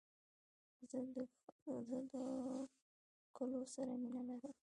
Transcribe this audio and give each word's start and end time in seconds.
زه 0.89 0.99
د 2.11 2.15
کښلو 3.35 3.61
سره 3.75 3.93
مینه 4.01 4.21
لرم. 4.27 4.53